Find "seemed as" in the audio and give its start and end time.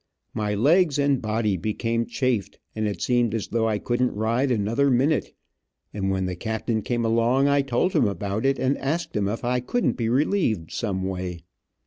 3.03-3.49